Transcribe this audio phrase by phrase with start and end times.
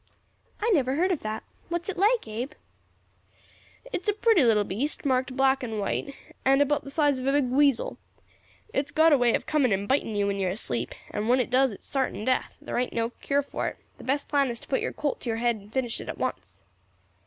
[0.59, 1.43] "I never heard of that.
[1.69, 2.53] What is it like, Abe?"
[3.93, 7.27] "It is a pretty little beast, marked black and white, and about the size of
[7.27, 7.99] a big weasel.
[8.73, 11.29] It has got a way of coming and biting you when you are asleep, and
[11.29, 14.27] when it does it is sartin death; thar ain't no cure for it; the best
[14.27, 16.57] plan is to put your Colt to your head and finish it at once."